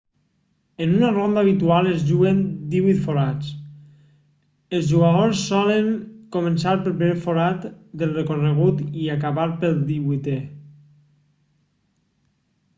en 0.83 0.93
una 0.99 1.09
ronda 1.15 1.41
habitual 1.41 1.89
es 1.89 2.05
juguen 2.11 2.39
divuit 2.71 3.03
forats 3.03 3.51
els 4.77 4.87
jugadors 4.93 5.43
solen 5.51 5.91
començar 6.37 6.73
pel 6.87 6.97
primer 7.03 7.19
forat 7.27 7.69
del 8.03 8.17
recorregut 8.21 8.81
i 9.03 9.07
acabar 9.17 9.47
pel 9.65 9.79
divuitè 9.91 10.39